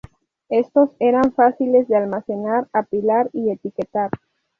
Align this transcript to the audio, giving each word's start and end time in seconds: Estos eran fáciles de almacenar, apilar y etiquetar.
Estos 0.49 0.89
eran 0.97 1.31
fáciles 1.33 1.87
de 1.87 1.95
almacenar, 1.95 2.67
apilar 2.73 3.29
y 3.33 3.51
etiquetar. 3.51 4.09